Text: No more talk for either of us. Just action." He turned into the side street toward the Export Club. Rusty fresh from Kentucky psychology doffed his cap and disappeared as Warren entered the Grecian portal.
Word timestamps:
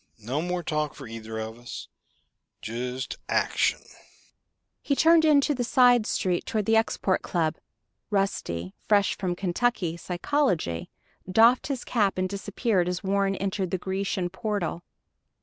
No 0.23 0.41
more 0.41 0.63
talk 0.63 0.95
for 0.95 1.07
either 1.07 1.37
of 1.37 1.59
us. 1.59 1.87
Just 2.59 3.17
action." 3.29 3.81
He 4.81 4.95
turned 4.95 5.23
into 5.25 5.53
the 5.53 5.63
side 5.63 6.07
street 6.07 6.43
toward 6.47 6.65
the 6.65 6.75
Export 6.75 7.21
Club. 7.21 7.57
Rusty 8.09 8.73
fresh 8.79 9.15
from 9.15 9.35
Kentucky 9.35 9.95
psychology 9.97 10.89
doffed 11.31 11.67
his 11.67 11.83
cap 11.83 12.17
and 12.17 12.27
disappeared 12.27 12.89
as 12.89 13.03
Warren 13.03 13.35
entered 13.35 13.69
the 13.69 13.77
Grecian 13.77 14.31
portal. 14.31 14.81